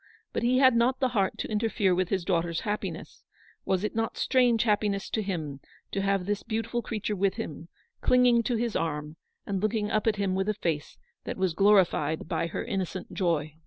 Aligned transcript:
But 0.33 0.41
he 0.41 0.57
had 0.57 0.75
not 0.75 0.99
the 0.99 1.09
heart 1.09 1.37
to 1.37 1.47
interfere 1.51 1.93
with 1.93 2.09
his 2.09 2.25
daugh 2.25 2.41
ter's 2.41 2.61
happiness— 2.61 3.23
was 3.67 3.83
it 3.83 3.95
not 3.95 4.17
strange 4.17 4.63
happiness 4.63 5.11
to 5.11 5.21
him 5.21 5.59
to 5.91 6.01
have 6.01 6.25
this 6.25 6.41
beautiful 6.41 6.81
creature 6.81 7.15
with 7.15 7.35
him, 7.35 7.67
clinging 8.01 8.41
to 8.45 8.55
his 8.55 8.75
arm, 8.75 9.17
and 9.45 9.61
looking 9.61 9.91
up 9.91 10.07
at 10.07 10.15
him 10.15 10.33
with 10.33 10.49
a 10.49 10.55
face 10.55 10.97
that 11.25 11.37
was 11.37 11.53
glorified 11.53 12.27
by 12.27 12.47
her 12.47 12.65
innocent 12.65 13.13
joy. 13.13 13.57